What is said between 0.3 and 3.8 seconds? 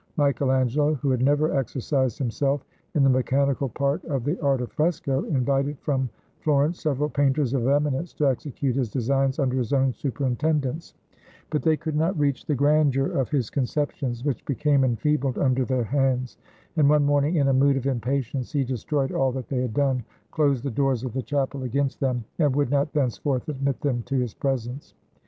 Angelo, who had never exercised himself in the mechanical